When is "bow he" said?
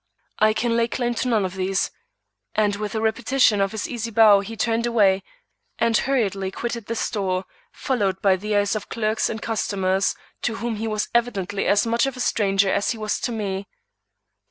4.09-4.57